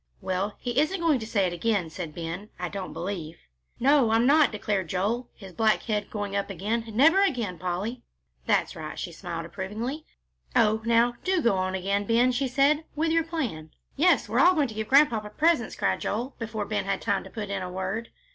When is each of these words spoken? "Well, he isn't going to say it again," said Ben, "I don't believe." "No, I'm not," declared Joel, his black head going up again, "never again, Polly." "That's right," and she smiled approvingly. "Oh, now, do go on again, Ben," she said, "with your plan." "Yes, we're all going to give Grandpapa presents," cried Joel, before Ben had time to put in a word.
"Well, 0.19 0.55
he 0.57 0.79
isn't 0.79 0.99
going 0.99 1.19
to 1.19 1.27
say 1.27 1.45
it 1.45 1.53
again," 1.53 1.91
said 1.91 2.15
Ben, 2.15 2.49
"I 2.57 2.69
don't 2.69 2.91
believe." 2.91 3.37
"No, 3.79 4.09
I'm 4.09 4.25
not," 4.25 4.51
declared 4.51 4.87
Joel, 4.89 5.29
his 5.35 5.53
black 5.53 5.83
head 5.83 6.09
going 6.09 6.35
up 6.35 6.49
again, 6.49 6.83
"never 6.91 7.21
again, 7.23 7.59
Polly." 7.59 8.01
"That's 8.47 8.75
right," 8.75 8.89
and 8.89 8.99
she 8.99 9.11
smiled 9.11 9.45
approvingly. 9.45 10.03
"Oh, 10.55 10.81
now, 10.85 11.17
do 11.23 11.39
go 11.39 11.53
on 11.55 11.75
again, 11.75 12.05
Ben," 12.05 12.31
she 12.31 12.47
said, 12.47 12.83
"with 12.95 13.11
your 13.11 13.23
plan." 13.23 13.69
"Yes, 13.95 14.27
we're 14.27 14.39
all 14.39 14.55
going 14.55 14.69
to 14.69 14.73
give 14.73 14.87
Grandpapa 14.89 15.29
presents," 15.37 15.75
cried 15.75 16.01
Joel, 16.01 16.35
before 16.39 16.65
Ben 16.65 16.85
had 16.85 16.99
time 16.99 17.23
to 17.23 17.29
put 17.29 17.51
in 17.51 17.61
a 17.61 17.69
word. 17.69 18.09